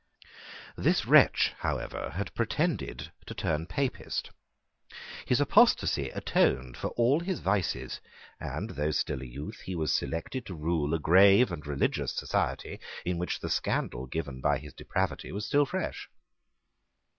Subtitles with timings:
[0.75, 4.31] This wretch, however, had pretended to turn Papist.
[5.27, 8.01] His apostasy atoned for all his vices;
[8.39, 12.79] and, though still a youth, he was selected to rule a grave and religious society
[13.05, 16.09] in which the scandal given by his depravity was still fresh.